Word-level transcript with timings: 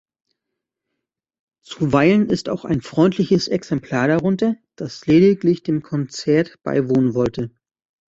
Zuweilen 1.63 2.31
ist 2.31 2.49
auch 2.49 2.65
ein 2.65 2.81
freundliches 2.81 3.47
Exemplar 3.47 4.07
darunter, 4.07 4.55
das 4.75 5.05
lediglich 5.05 5.61
dem 5.61 5.83
Konzert 5.83 6.57
beiwohnen 6.63 7.13
wollte. 7.13 7.51